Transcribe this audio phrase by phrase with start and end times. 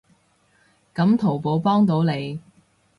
[0.95, 2.39] 噉淘寶幫到你